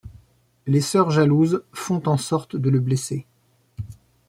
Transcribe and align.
Les 0.65 0.81
sœurs 0.81 1.11
jalouses 1.11 1.61
font 1.73 2.01
en 2.07 2.17
sorte 2.17 2.55
de 2.55 2.71
le 2.71 2.79
blesser. 2.79 3.27